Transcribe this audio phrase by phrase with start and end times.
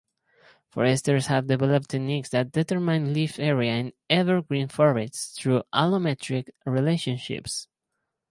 [0.71, 7.67] Foresters have developed techniques that determine leaf area in evergreen forests through allometric relationships.